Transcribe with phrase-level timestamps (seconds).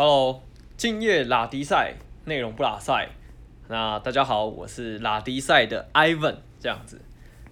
[0.00, 0.44] Hello，
[0.76, 1.94] 今夜拉迪赛，
[2.24, 3.08] 内容不拉赛。
[3.66, 7.00] 那大家好，我是拉迪赛的 Ivan，这样子。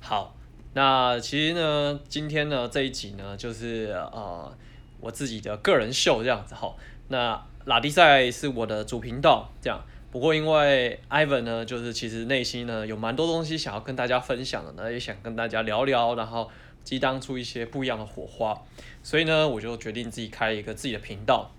[0.00, 0.36] 好，
[0.72, 4.56] 那其实呢，今天呢这一集呢，就是呃
[5.00, 6.54] 我自己的个人秀这样子。
[6.54, 6.72] 哈，
[7.08, 9.80] 那拉迪赛是我的主频道，这样。
[10.12, 16.48] 不过因为 Ivan 呢，就是其实内心呢有蛮多东西想要跟大家分享的呢，也想跟大家聊聊，然后
[16.84, 18.56] 激荡出一些不一样的火花，
[19.02, 21.50] 所以呢，我就决定自己开一个自己的频道。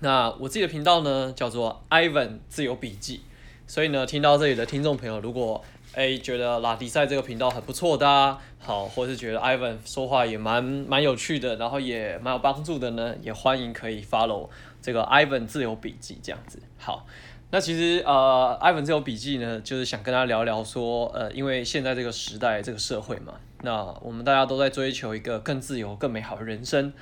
[0.00, 3.22] 那我自己的频道呢叫做 Ivan 自由笔记，
[3.66, 14.48] 所以呢，听到这里的听众朋友，如果诶觉得拉迪赛这个频道很不错的，好，或是觉得 Ivan 说话也蛮蛮有趣的，然后也蛮有帮助的呢，也欢迎可以 follow
[14.80, 17.06] 这个 Ivan 自由笔记这样子，好。
[17.50, 26.92] 那其实呃，Ivan 自由笔记呢，就是想跟大家聊聊说，呃，因为现在这个时代，这个社会嘛，那我们大家都在追求一个更自由、更美好的人生。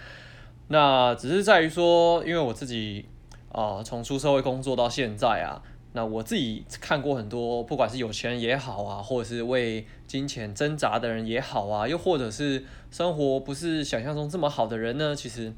[0.69, 3.07] 那只是在于说，因为我自己
[3.53, 15.53] 啊，从、出社会工作到现在啊，那我自己看过很多，不管是有钱人也好啊，或者是为金钱挣扎的人也好啊，又或者是生活不是想象中这么好的人呢，其实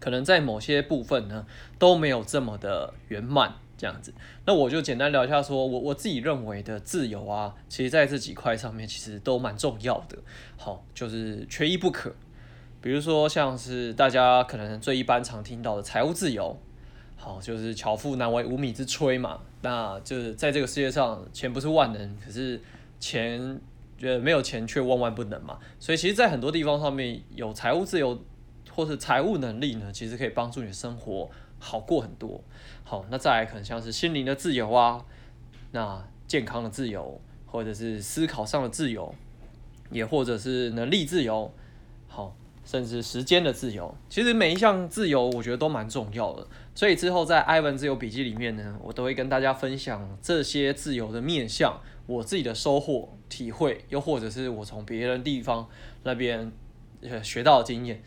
[0.00, 1.46] 可能在某些部分呢，
[1.78, 3.54] 都没有这么的圆满。
[3.76, 4.14] 这样子，
[4.46, 10.16] 那我就简单聊一下，说我我自己认为的自由啊，其实在这几块上面其实都蛮重要的，
[10.56, 12.14] 好，就是缺一不可。
[12.84, 16.54] 比如说像是大家可能最一般常听到的财务自由，
[17.16, 19.40] 好，就是巧妇难为无米之炊嘛。
[19.62, 22.60] 那就是在这个世界上，钱不是万能，可是
[23.00, 23.58] 钱
[24.02, 25.58] 呃没有钱却万万不能嘛。
[25.80, 28.22] 所以其实，在很多地方上面有财务自由
[28.70, 32.44] 或是财务能力呢，其实可以帮助你的生活好过很多。
[32.82, 35.02] 好，那再来可能像是心灵的自由啊，
[35.72, 39.14] 那健康的自由，或者是思考上的自由，
[39.90, 41.50] 也或者是能力自由，
[42.08, 43.94] 好，甚至时间的自由。
[44.08, 46.46] 其实每一项自由，我觉得都蛮重要的。
[46.74, 55.68] 所以之后在 Ivan 自由笔记里面呢，我都会跟大家分享这些自由的面向，我自己的收获、体会，又或者是我从别人地方
[56.02, 56.52] 那边
[57.22, 58.02] 学到的经验，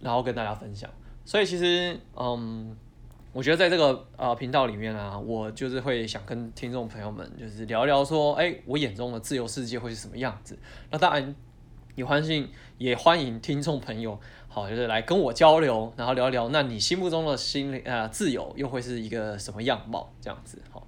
[0.00, 0.90] 然后跟大家分享。
[1.24, 2.76] 所以其实，嗯。
[3.32, 10.56] 我觉得在这个呃频道里面啊，我就是会想跟听众朋友们就是聊聊说，哎，我眼中的自由世界会是什么样子？
[10.88, 11.34] 那当然，
[11.94, 14.18] 也欢迎也欢迎听众朋友，
[14.48, 20.12] 好，就是来跟我交流，然后聊聊，那你心目中的心灵呃自由又会是一个什么样貌？
[20.20, 20.84] 这样子，好，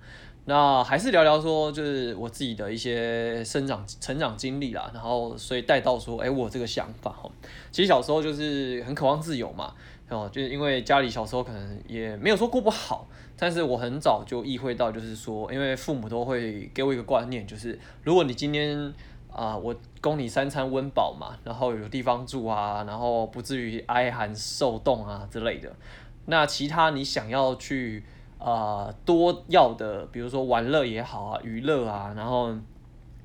[0.46, 7.30] 那还是聊聊说，就是我自己的一些生长成长经历啦，然后所以带到说，哎，我这个想法哈，
[7.70, 9.74] 其实小时候就是很渴望自由嘛。
[10.08, 18.94] 哦，就是因为家里小时候可能也没有说过不好，但是我很早就意会到，就是说，因为父母都会给我一个观念，就是如果你今天
[19.30, 25.70] 啊、我供你三餐温饱嘛，然后有地方住啊，然后不至于挨寒受冻啊之类的，
[26.26, 28.02] 那其他你想要去
[28.38, 32.54] 啊、呃、多要的，比如说玩乐也好啊，娱乐啊，然后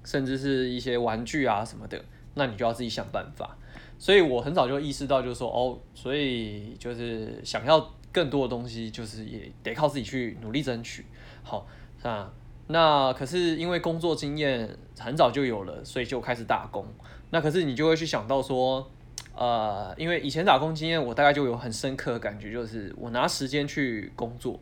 [0.03, 2.03] 甚至是一些玩具啊什么的，
[2.34, 3.57] 那你就要自己想办法。
[3.97, 11.06] 所以我很早就意识到，就是说，哦，所以就是想要更多的东西，就是也得靠自己去努力争取。
[11.44, 11.67] 好，
[12.01, 12.34] 啊，
[12.72, 16.86] 那可是因为工作经验很早就有了，所以就开始打工。
[17.30, 18.90] 那可是你就会去想到说，
[19.36, 24.59] 呃，因为以前打工经验，我大概就有很深刻的感觉，就是我拿时间去工作，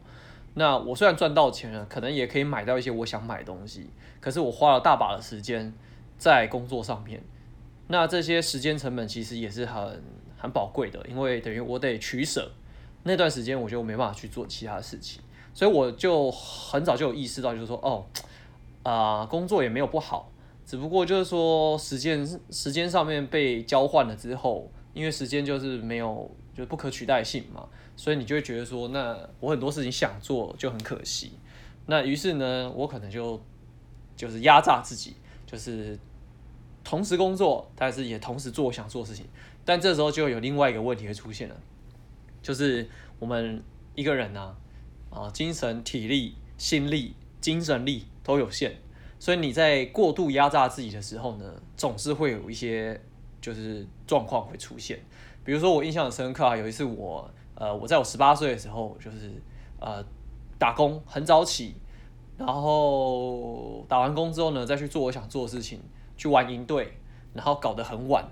[0.55, 3.89] 那我虽然赚到钱了，可能也可以买到一些我想买的东西，
[4.19, 5.73] 可是我花了大把的时间
[6.17, 7.21] 在工作上面。
[7.87, 10.03] 那这些时间成本其实也是很
[10.37, 12.51] 很宝贵的，因为等于我得取舍，
[13.03, 15.21] 那段时间我就没办法去做其他事情，
[15.59, 18.05] 所以我就很早就有意识到，就是说，哦，
[18.81, 20.31] 啊、工作也没有不好，
[20.65, 31.33] 只不过就是说时间时间上面被交换了之后，因为时间就是没有就是不可取代性嘛，所以你就会觉得说，那我很多事情想做就很可惜，
[31.87, 33.37] 那于是呢，我可能就
[34.15, 35.99] 就是压榨自己，就是。
[36.81, 39.25] 同时工作，但是也同时做我想做的事情，
[39.65, 41.55] 但这时候就有另外一个问题会出现了，
[42.41, 42.87] 就是
[43.19, 43.61] 我们
[43.93, 44.55] 一个人呢，
[45.09, 48.73] 啊精神、体力、心力、精神力都有限，
[49.19, 51.45] 所以你在过度压榨自己的时候呢，
[51.75, 52.99] 总是会有一些
[53.41, 54.99] 就是状况会出现。
[55.43, 59.31] 比如说我印象很深刻啊，有一次我呃我在我十八岁的时候，就是
[59.79, 60.03] 呃
[60.57, 61.75] 打工很早起，
[62.37, 65.79] 然后打完工之后呢，再去做我想做的事情。
[66.19, 66.97] 去玩营队，
[67.33, 68.29] 然后搞得很晚，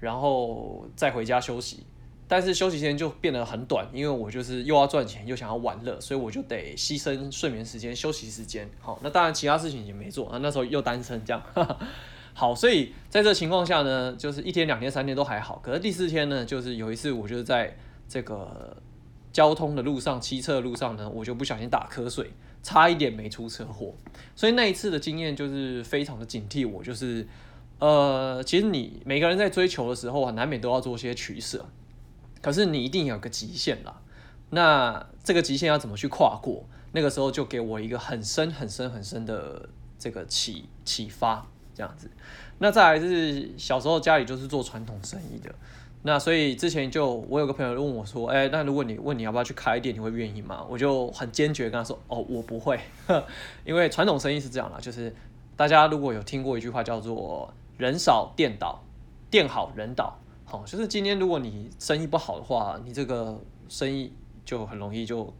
[0.00, 1.86] 然后再回家休息。
[2.30, 8.70] 但是休息时间就变得很短，因为我就是又要赚钱又想要玩乐，所以我就得牺牲睡眠时间、休息时间。
[8.78, 10.28] 好，那当然其他事情也没做。
[10.28, 11.42] 啊那时候又单身，这样。
[12.32, 15.60] 好，所以在这情况下呢，就是一天、两天、三天都还好。
[15.60, 17.76] 可是第四天呢，就是有一次我就是在
[18.08, 18.76] 这个
[19.32, 22.30] 交通的路上，骑车的路上呢，我就不小心打瞌睡，
[22.62, 23.92] 差一点没出车祸。
[24.36, 27.26] 所以那一次的经验就是非常的警惕我，就是
[27.80, 31.66] 呃，其实你每个人在追求的时候啊，难免都要做些取舍，
[32.42, 34.00] 可是你一定有个极限啦。
[34.50, 36.64] 那这个极限要怎么去跨过？
[36.92, 42.10] 那个时候就给我一个很深、很深、很深的这个启启发，这样子。
[42.58, 45.54] 那再来是小时候家里就是做传统生意的。
[46.02, 50.66] 那所以之前就我有个朋友问我说，哎，那如果你问你要不要去开店，你会愿意吗？
[50.68, 52.80] 我就很坚决跟他说，哦，我不会，
[53.64, 55.14] 因为传统生意是这样啦，就是
[55.56, 58.82] 大家如果有听过一句话叫做“人少店倒，
[59.30, 60.18] 店好人倒”，
[60.50, 64.12] 好，就是今天如果你生意不好的话，你这个生意
[64.44, 65.32] 就很容易就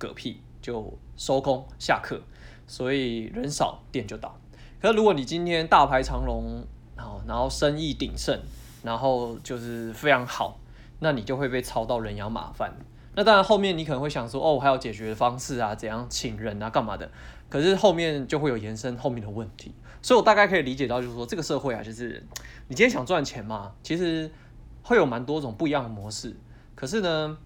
[0.00, 2.18] 嗝屁，就收工下课，
[2.66, 4.34] 所以人少店就倒。
[4.80, 6.64] 可是如果你今天大排长龙，
[6.96, 8.40] 好，然后生意鼎盛。
[8.82, 10.60] 然后就是非常好，
[10.98, 12.70] 那你就会被抄到人仰马翻。
[13.14, 17.10] 那当然后面你可能会想说，哦，还有解决方式啊，怎样请人啊，干嘛的？
[17.48, 19.72] 可是后面就会有延伸后面的问题。
[20.02, 22.22] 所以我大概可以理解到，就是说这个社会啊，就是
[22.68, 24.30] 你今天想赚钱嘛，其实
[24.84, 26.36] 会有蛮多种不一样的模式。
[26.76, 27.36] 可是呢，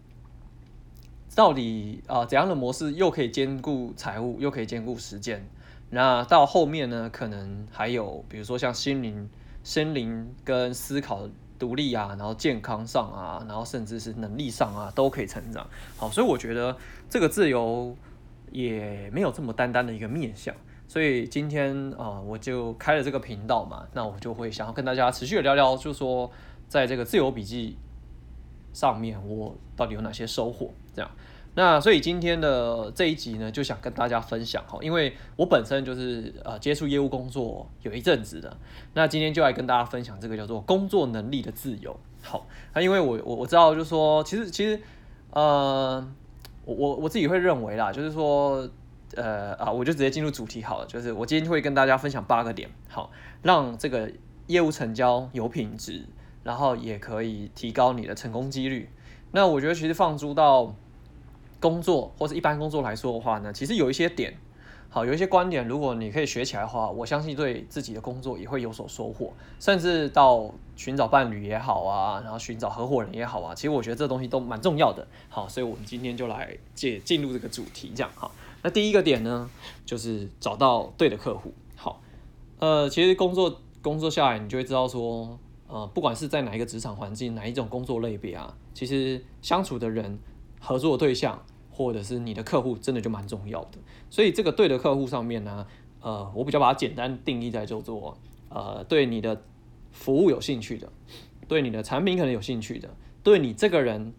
[1.34, 5.48] 到底啊、怎样的模式又可以兼顾财务，又可以兼顾时间？
[5.88, 9.30] 那到后面呢，可能还有比如说像心灵。
[9.64, 15.68] 心灵跟思考独立啊，然后健康上啊，然后甚至是能力上啊，都可以成长。
[15.98, 16.74] 好，所以我觉得
[17.10, 17.94] 这个自由
[18.50, 20.54] 也没有这么单单的一个面向。
[20.86, 26.30] 所以今天啊、我就开了这个频道嘛，那我就会想要跟大家持续的聊聊，就是说
[26.68, 27.76] 在这个自由笔记
[28.72, 30.70] 上面，我到底有哪些收获？
[30.94, 31.10] 这样。
[31.54, 38.56] 那所以今天的这一集呢，就想跟大家分享哈，因为我本身就是呃接触业务工作有一阵子的，
[38.94, 41.98] 那今天就来跟大家分享这个叫做工作能力的自由。
[42.22, 44.80] 好，那因为我我我知道就是说，其实其实
[45.30, 46.06] 呃
[46.64, 48.68] 我我我自己会认为啦，就是说
[49.16, 53.10] 呃啊我就直接进入主题好了，就是我今天会跟大家分享八个点，好，
[53.42, 54.08] 让这个
[54.46, 56.04] 业务成交有品质，
[56.48, 58.88] 然后也可以提高你的成功几率。
[59.32, 60.74] 那我觉得其实放租到
[61.60, 64.34] 工作或者一般工作来说的话呢，其实有一些点，
[64.88, 69.30] 好，有一些观点，如果你可以学起来的话，我相信对自己的工作也会有所收获，
[69.60, 75.06] 甚至到寻找伴侣也好啊，然后寻找合伙人也好啊，其实我觉得这东西都蛮重要的。
[75.28, 78.30] 好，所以我们今天就来借进入这个主题，这样哈。
[78.62, 79.50] 那第一个点呢，
[79.84, 81.52] 就是找到对的客户。
[81.76, 82.00] 好，
[82.58, 85.38] 呃，其实工作工作下来，你就会知道说，
[85.68, 90.18] 呃，不管是在哪一个职场环境，哪一种工作类别啊，其实相处的人。
[90.60, 93.78] 合作对象或者是你的客户，真的就蛮重要的。
[94.10, 95.64] 所以这个对的客户上面呢，
[96.00, 98.18] 呃，我比较把它简单定义在叫做，
[98.48, 99.40] 呃，对你的
[99.92, 100.90] 服务有兴趣的，
[101.46, 102.90] 对你的产品可能有兴趣的，
[103.22, 104.12] 对你这个人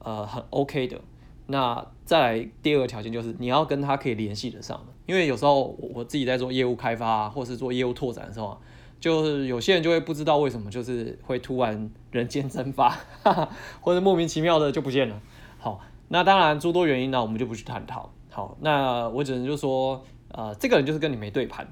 [0.00, 1.00] 呃很 OK 的。
[1.46, 8.60] 那再来第二个条件就是你要跟他可以联系得上，因为有时候我自己在做业务开发或是做业务拓展的时候，
[8.98, 12.98] 就是有些人就会不知道为什么就是会突然人间蒸发，
[13.80, 15.20] 或者莫名其妙的就不见了。
[15.58, 18.12] 好，那当然诸多原因呢，我们就不去探讨。
[18.30, 21.66] 好，那我只能就说，呃，这个人就是跟你没对盘，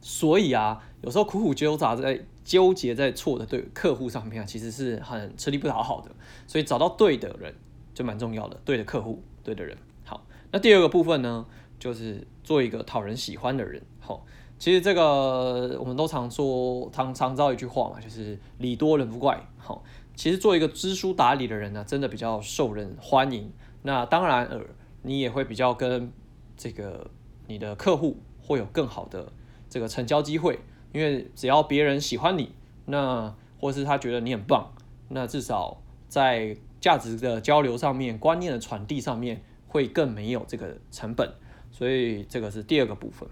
[0.00, 6.10] 所以啊，有时候苦苦纠杂在纠结在错的对客户上面啊，其实是很吃力不讨好的。
[6.46, 7.54] 所以找到对的人
[7.94, 9.76] 就蛮重要的，对的客户，对的人。
[10.04, 11.46] 好，那第二个部分呢，
[11.78, 13.82] 就是做一个讨人喜欢的人。
[14.00, 14.24] 好，
[14.58, 19.40] 其实这个我们都常说，常常造一句话嘛，就是礼多人不怪。
[19.56, 19.82] 好。
[20.14, 23.52] 其实做一个知书达理的人呢，真的比较受人欢迎。
[23.82, 24.60] 那当然，呃，
[25.02, 26.12] 你也会比较跟
[26.56, 27.08] 这个
[27.46, 29.32] 你的客户会有更好的
[29.70, 30.58] 这个成交机会。
[30.92, 32.50] 因为只要别人喜欢你，
[32.86, 34.72] 那或是他觉得你很棒，
[35.10, 41.32] 那至少在价值的交流上面、观念的传递上面会更没有这个成本。
[41.70, 43.28] 所以这个是第二个部分。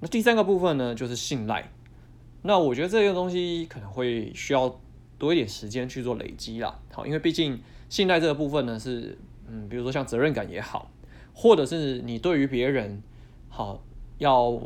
[0.00, 1.70] 那第三个部分呢，就是信赖。
[2.42, 4.80] 那我觉得这个东西可能会需要。
[5.18, 9.16] 多一点时间去做累积啦，好，因为毕竟信赖这个部分呢是，
[9.48, 10.90] 嗯，比如说像责任感也好，
[11.32, 13.02] 或者是你对于别人
[13.48, 13.82] 好
[14.18, 14.60] 要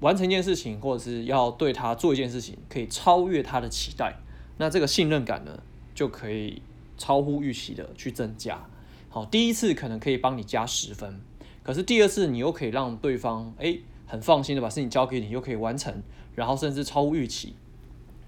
[0.00, 4.14] 完成一件事情，或者是要对他做一件事情，可以超越他的期待，
[4.58, 5.58] 那这个信任感呢
[5.94, 6.60] 就可以
[6.98, 8.62] 超乎预期的去增加。
[9.08, 11.18] 好，第一次可能可以帮你加十分，
[11.62, 16.02] 可是第二次你又可以让对方诶很放心的把事情交给你，又可以完成，
[16.34, 17.56] 然后甚至超乎预期。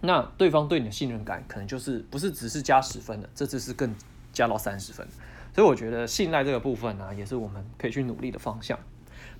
[0.01, 3.95] 那对方对你的信任感可能就是不是只是加十分的，这次是更
[4.33, 5.07] 加到三十分，
[5.53, 8.79] 所以我觉得信赖这个部分呢，也是我们可以去努力的方向。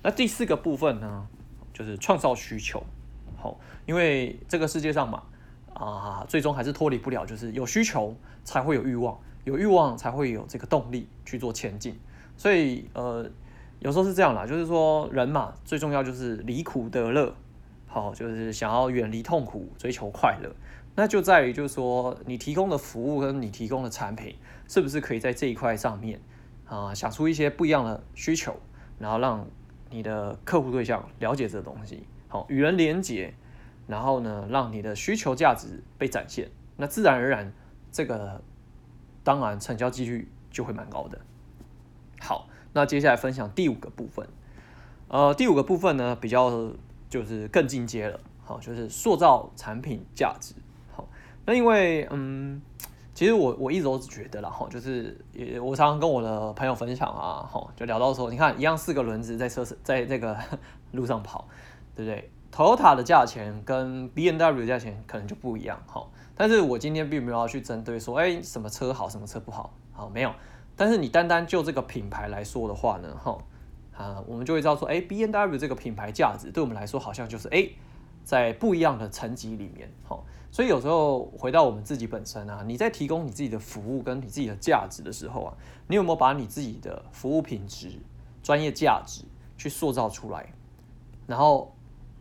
[0.01, 1.27] 那第四个部分呢，
[1.73, 2.83] 就是创造需求。
[3.37, 5.23] 好，因为这个世界上嘛，
[5.73, 11.97] 啊，最终还是脱离不了，就是有需求才会有欲望，有欲望才会有这个动力去做前进。
[12.35, 13.29] 所以呃，
[13.79, 17.33] 有时候是这样啦，就是说人嘛，最重要就是离苦得乐，
[17.87, 20.53] 好，就是想要远离痛苦，追求快乐。
[20.95, 24.35] 那就在于就是说，你提供的服务跟你提供的产品，
[24.67, 26.19] 是不是可以在这一块上面
[26.65, 28.59] 啊，想出一些不一样的需求，
[28.97, 29.47] 然后让
[29.89, 33.33] 你的客户对象了解这东西，好，与人连接，
[33.87, 37.53] 然后呢，让你的需求价值被展现，那自然而然，
[37.93, 38.41] 这个
[39.23, 41.17] 当然成交几率就会蛮高的。
[42.19, 44.27] 好，那接下来分享第五个部分，
[45.07, 46.71] 呃，第五个部分呢，比较
[47.09, 50.53] 就是更进阶了，好，就是塑造产品价值。
[50.91, 51.07] 好，
[51.45, 52.61] 那因为嗯。
[53.15, 60.37] 其实我我一直都觉得啦，哈，就是也我常常跟我的朋友分享啊，哈，就聊到说，你看一样四个轮子在车在这个
[60.93, 61.45] 路上跑，
[61.97, 66.07] 对不对？Toyota 的价钱跟 BMW 的价钱可能就不一样，哈。
[66.33, 70.31] 但是我今天并没有要去针对说，哎，什么车好，什么车不好，好没有。
[70.79, 73.37] 但是你单单就这个品牌来说的话呢，哈，
[73.93, 77.67] 啊，我们就会知道说，哎，B N W 这个品牌价值对我们来说好像就是哎，
[78.23, 80.17] 在不一样的层级里面，哈。
[80.49, 85.53] 所以有时候回到我们自己本身啊，你在提供你自己的服务跟你自己的价值的时候啊，
[85.89, 87.91] 你有没有把你自己的服务品质、
[88.41, 89.25] 专业价值
[89.57, 90.53] 去塑造出来？
[91.27, 91.75] 然后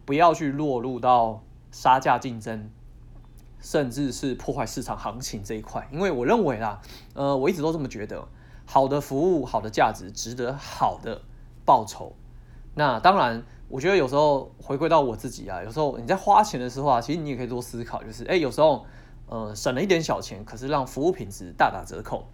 [0.04, 2.68] 不要去落入到杀价竞争，
[3.60, 5.88] 甚至是破坏市场行情这一块。
[5.92, 6.82] 因为我认为啦，
[7.14, 8.26] 呃，我一直都这么觉得，
[8.68, 11.22] 好的服务、好的价值，值得好的
[11.64, 12.12] 报酬。
[12.74, 13.42] 那当然。
[13.70, 18.86] 我觉得有时候回归到我自己啊，有时候你在花钱的时候啊，其实你也可以多思考，就是哎，有时候
[19.26, 22.26] 呃省了一点小钱，可是让服务品质大打折扣，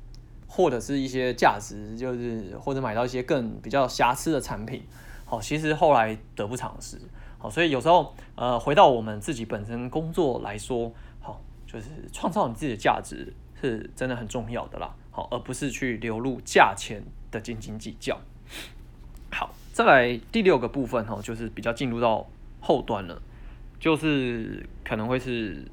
[0.46, 4.84] 或者是一些价值，就是或者买到一些更比较瑕疵的产品，
[5.24, 7.00] 好，其实后来得不偿失。
[7.36, 18.20] 好，所以有时候呃回到我们自己本身工作来说，好，就是创造你自己的价值是真的很重要的啦，好，而不是去流入价钱的斤斤计较。
[19.32, 19.54] 好。
[19.72, 22.24] 再来第六个部分哈，就是比较进入到
[22.60, 23.20] 后端了，
[23.80, 25.68] 就是可能会是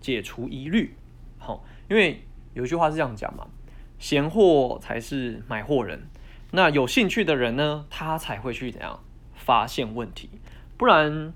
[0.00, 0.92] 解除疑虑，
[1.38, 2.20] 好，因为
[2.54, 3.46] 有一句话是这样讲嘛，
[4.00, 6.08] 闲货才是买货人，
[6.50, 8.98] 那有兴趣的人呢，他才会去怎样
[9.36, 10.28] 发现问题，
[10.76, 11.32] 不然，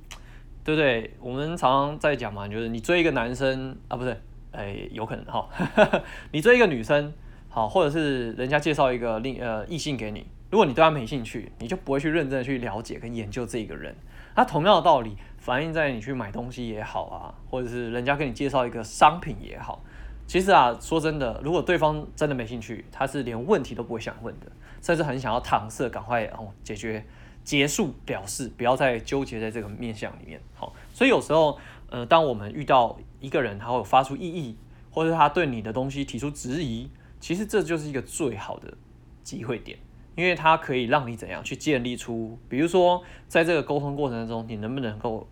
[0.64, 1.14] 对不对？
[1.20, 5.48] 我们常常在讲嘛，就是你追一个男生啊，不是，哎，有可能哈，
[6.32, 7.12] 你追一个女生，
[7.50, 10.24] 好，或者是人家介绍一个另呃异性给你。
[10.50, 13.94] 如果你对他没兴趣，你就不会去认真的去了解跟研究这一个人。
[14.36, 19.82] 那同样的道理反映在你去买东西也好啊，或者是人家给你介绍一个商品也好。
[20.26, 24.46] 其实啊，说真的，如果对方真的没兴趣，他是连问题都不会想问的，
[24.80, 27.04] 甚至很想要搪塞，赶快哦解决
[27.42, 30.40] 结束了事，不要再纠结在这个面向里面。
[30.54, 34.56] 好，所以有时候呃，当我们遇到一个人，他会发出异议，
[34.92, 36.88] 或者他对你的东西提出质疑，
[37.20, 38.74] 其实这就是一个最好的
[39.22, 39.78] 机会点。
[40.16, 45.26] 因为它可以让你怎样去建立出，比如说在这个沟通过程当中，你能不能够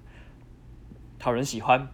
[1.18, 1.88] 讨人喜欢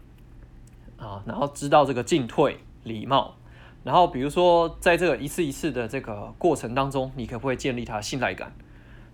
[0.99, 1.25] 啊？
[1.27, 3.37] 然后知道这个进退礼貌，
[3.83, 8.55] 然后比如说在这个一次一次的这个过程当中，你可不可以建立他信赖感？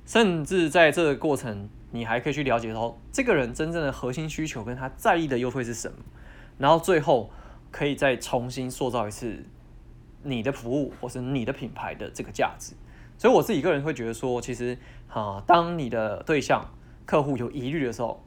[0.05, 5.99] 甚至在这个过程，你还可以去了解到这个人真正的核心需求跟他在意的优惠是什么，
[6.59, 7.31] 然后最后
[7.71, 9.45] 可以再重新塑造一次
[10.23, 12.75] 你的服务或是你的品牌的这个价值。
[13.19, 16.73] 所以我自己个人会觉得说，其实啊，当你的对象
[17.05, 18.25] 客户有疑虑的时候，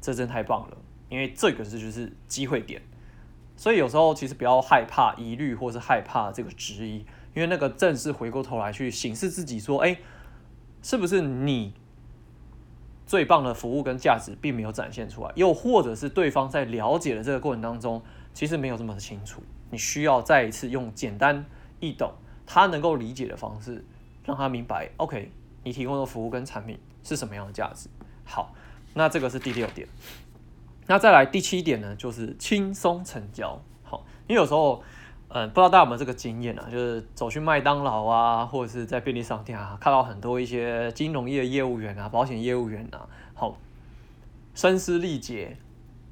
[0.00, 0.76] 这真太棒了，
[1.08, 2.82] 因为这个是就是机会点。
[3.54, 7.04] 所以有时候其实不要害怕疑虑，或是害怕这个质疑，
[7.34, 9.98] 因为那个正是回过头来去审视自己说，哎，
[10.82, 11.74] 是不是你
[13.06, 19.42] 最棒的服务跟价值并没有展现出来，又或者是对方在了解的这个过程当中，其实没有这么的清楚，
[19.72, 21.44] 你需要再一次用简单
[21.80, 22.12] 易懂，
[22.46, 23.84] 他能够理解的方式。
[24.24, 25.32] 让他明白，OK，
[25.64, 27.88] 你提供的服务跟产品是什么样的价值。
[28.24, 28.54] 好，
[28.94, 29.88] 那这个是第六点。
[30.86, 33.60] 那再来第七点呢，就是轻松成交。
[33.82, 34.80] 好，因为有时候，
[35.26, 43.56] 嗯，不知道大家有没有这个经验啊，就是走去麦当劳啊，或者是在便利商店啊，看到很多一些金融业业务员啊、保险业务员啊，好，
[44.54, 45.56] 声嘶力竭，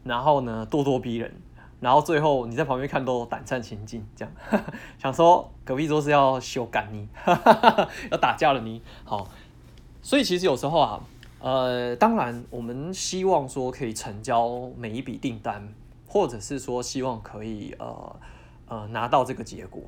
[0.02, 1.32] 然后呢，咄咄逼人。
[1.80, 4.34] 然后最后你在旁边看都胆战心惊，这样
[5.00, 7.08] 想说隔壁桌是要修改你，
[8.12, 8.82] 要打架了你。
[9.04, 9.26] 好，
[10.02, 11.00] 所以其实有时候啊，
[11.40, 15.72] 呃，当然我们希望说可以成交每一笔订单，
[16.06, 18.16] 或者是说希望可以呃
[18.68, 19.82] 呃拿到这个结果。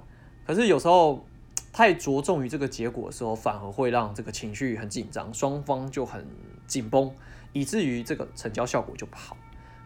[0.47, 1.25] 可是有时候
[1.73, 6.27] 太着重于这个结果的时候，反而会让这个情绪很紧张，双方就很
[6.67, 7.11] 紧绷，
[7.53, 9.37] 以至于这个成交效果就不好。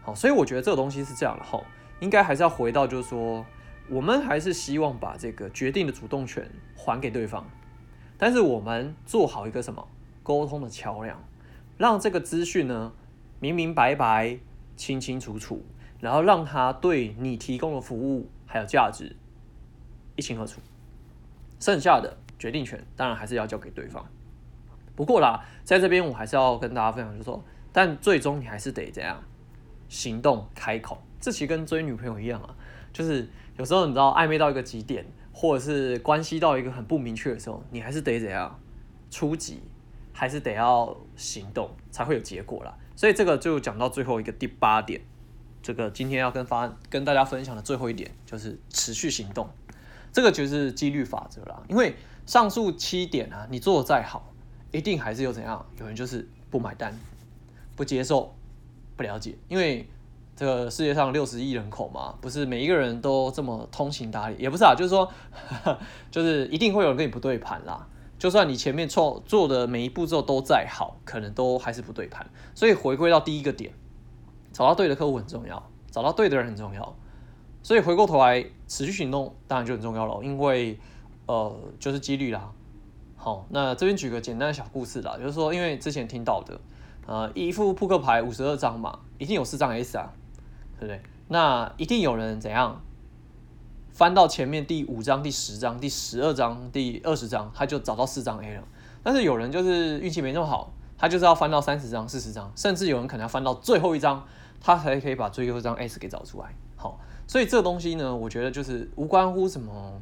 [0.01, 1.61] 好，所以我觉得这个东西是这样的哈。
[1.99, 3.45] 应该还是要回到，就是说，
[3.89, 7.45] 我们还是希望把这个决定的主动权还给对方，
[8.17, 9.87] 但是我们做好一个什么
[10.23, 11.23] 沟通的桥梁，
[11.77, 12.93] 让这个资讯呢
[13.39, 14.37] 明明白白、
[14.75, 15.65] 清清楚楚，
[15.99, 19.15] 然后让他对你提供的服务还有价值
[20.15, 20.59] 一清二楚，
[21.59, 24.05] 剩下的决定权当然还是要交给对方。
[24.95, 29.23] 不过啦，在这边我还是要跟大家分享，就是说，但最终你还是得怎样
[29.87, 32.55] 行动开口，这其实跟追女朋友一样啊，
[32.93, 33.27] 就是。
[33.57, 38.59] 有时候你知道暧昧到一个极点，或者是关系到一个很不明确的时候，你还是得怎样
[39.09, 39.59] 初级，
[40.13, 42.77] 还是得要行动才会有结果啦。
[42.95, 45.01] 所以这个就讲到最后一个第八点，
[45.63, 49.49] 这个今天要跟发跟大家分享的最后一点就是持续行动，
[50.13, 51.63] 这个就是几率法则啦。
[51.67, 51.95] 因为
[52.27, 54.31] 上述七点啊，你做的再好，
[54.71, 56.95] 一定还是有怎样，有人就是不买单、
[57.75, 58.35] 不接受、
[58.95, 59.89] 不了解，因为。
[60.37, 65.11] 这个世界上六十亿人口嘛，不是每一个人都这么通情达理，也不是啊，就是说，
[66.11, 67.87] 就是一定会有人跟你不对盘啦。
[68.19, 72.29] 就算你前面做做的每一步骤都再好，可能都还是不对盘。
[72.53, 73.73] 所以回归到第一个点，
[74.53, 76.95] 找到对的客户很重要，找到对的人很重要。
[77.63, 80.79] 所以回过头来，持续行动当然就很重要了，因为
[81.25, 82.51] 呃，就是几率啦。
[83.15, 86.59] 好，那这边举个简单的小故事啦，就是说，因为之前听到的，
[87.07, 90.13] 呃，一副扑克牌五十二张嘛，一定有四张 S 啊。
[90.79, 91.01] 对不对？
[91.27, 92.81] 那一定有人怎样
[93.91, 98.63] 翻到前面第五章、第十章、第十二章、第二十章，他就找到四张 A 了。
[99.03, 104.25] 但是有人就是运气没那么好，他就是要翻到三十张、四十张，甚至有人可能要翻到最后一张，
[104.59, 106.53] 他才可以把最后一张 S 给找出来。
[106.75, 110.01] 好，所以这东西呢，我觉得就是无关乎什么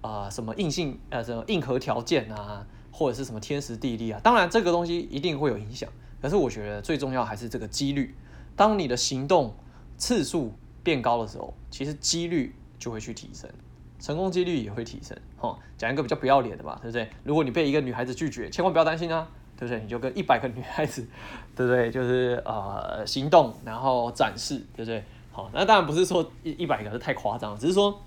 [0.00, 4.18] 啊、什么硬性呃，什么硬核条件啊，或者是什么天时地利啊。
[4.22, 5.90] 当然这个东西一定会有影响，
[6.22, 8.16] 可是我觉得最重要还是这个几率。
[8.56, 9.54] 当你的行动
[9.98, 13.50] 次数变高的时候，其实几率就会去提升，
[13.98, 15.14] 成功几率也会提升。
[15.36, 17.10] 哈，讲一个比较不要脸的吧，对不对？
[17.24, 19.82] 如果你被一个女孩子拒绝，千万不要担心啊，对不对？
[19.82, 21.06] 你就跟一百个女孩子，
[21.54, 21.90] 对不对？
[21.90, 25.04] 就是呃行动，然后展示，对不对？
[25.32, 28.02] 好，那当然不是说一一百个是太夸张，只是说，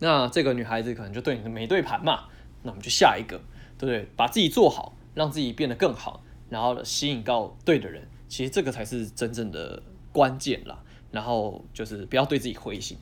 [0.00, 2.24] 那这个女孩子可能就对你的没对盘嘛，
[2.62, 3.36] 那我们就下一个，
[3.78, 4.08] 对不对？
[4.16, 9.82] 把自己做好，让自己变得更好，然后吸引到对的人，其实这个才是真正的
[10.12, 10.78] 关键啦。
[11.12, 12.96] 然后就是不要对自己灰心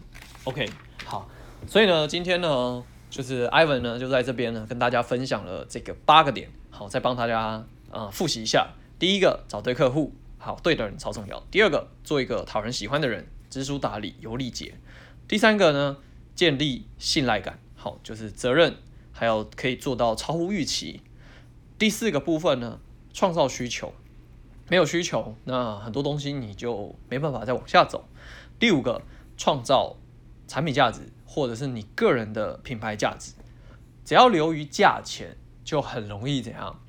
[0.44, 0.68] ，OK，
[1.06, 1.28] 好，
[1.66, 8.72] 所以呢，今天呢，就是 Ivan 呢就在这边呢跟大家分享了这个八个点，好，再帮大家呃复习一下。
[8.98, 11.42] 第一个，找对客户，好，对的人超重要。
[11.50, 14.74] 第二个，做一个讨人喜欢的人，知书达理，有礼节。
[15.26, 15.96] 第三个呢，
[16.34, 18.74] 建立信赖感，好，就是责任，
[19.12, 21.00] 还有可以做到超乎预期。
[21.78, 22.80] 第四个部分呢，
[23.14, 23.94] 创造需求。
[24.70, 28.04] 没有需求，那很多东西你就没办法再往下走。
[28.60, 29.02] 第五个，
[29.36, 29.96] 创造
[30.46, 33.32] 产品价值，或者是你个人的品牌价值。
[34.04, 36.80] 只要流于价钱，就很容易怎样？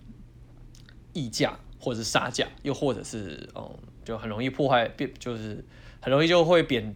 [1.13, 3.67] 溢价，或者是杀价，又或者是嗯，
[4.05, 5.65] 就很容易破坏，变就是
[5.99, 6.95] 很容易就会贬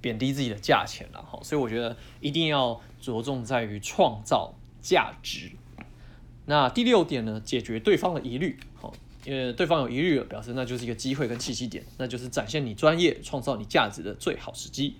[0.00, 1.40] 贬低自己的价钱了哈。
[1.42, 5.50] 所以我觉得一定要着重在于创造价值。
[6.46, 8.94] 那第六点呢，解决对方的疑虑，好。
[9.24, 14.96] 因为对方有疑虑，表示那就是一个机会跟契机点，那就是展现你专业、创造你价值的最好时机。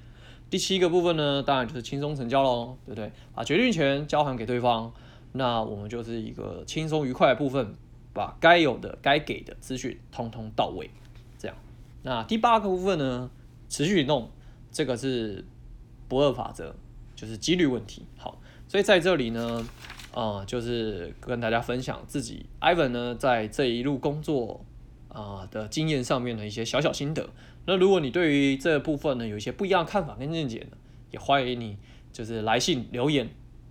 [0.48, 3.11] 第七个部分呢，当然就是轻松成交喽，对不对？
[3.35, 4.92] 把决定权交还给对方，
[5.32, 7.74] 那我们就是一个轻松愉快的部分，
[8.12, 10.88] 把该有的、该给的资讯通通到位，
[11.38, 11.56] 这样。
[12.02, 13.30] 那第八个部分呢，
[13.68, 14.30] 持续行动，
[14.70, 15.44] 这个是
[16.06, 16.76] 不二法则，
[17.16, 18.04] 就是几率问题。
[18.16, 19.66] 好，所以在这里呢。
[20.12, 24.64] 啊、就是跟大家分享自己 Ivan 呢在这一路工作
[25.09, 27.29] 啊、的经验上面的一些小小心得。
[27.64, 30.77] 那如果你对于这部分呢有一些不一样的看法跟见解呢，
[31.11, 31.79] 也欢迎你
[32.12, 33.29] 就是来信留言，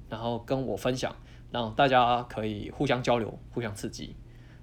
[0.10, 1.16] 然后跟我分享，
[1.52, 4.16] 让大家可以互相交流、互相刺激。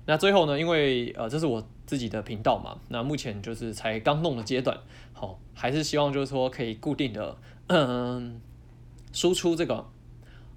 [0.06, 4.78] 那最后呢，因为呃这是我自己的频道嘛，那目前就是才刚弄的阶段，
[5.12, 7.36] 好、哦，还是希望就是说可以固定的
[7.66, 8.40] 嗯
[9.12, 9.86] 输出这个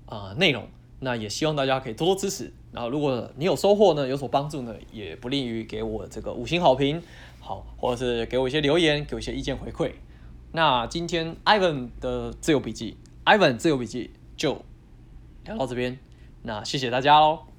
[0.05, 0.67] 啊、内容。
[1.03, 7.01] 那也希望大家可以多多支持，然后如果你有收获呢，有所帮助呢，也不吝于给我这个五星好评，
[7.39, 9.91] 好，或者是给我一些留言，给我一些意见回馈。
[10.51, 14.61] 那今天 Ivan 的自由笔记，Ivan 自由笔记就
[15.45, 15.97] 聊到这边，
[16.43, 17.50] 那谢谢大家喽。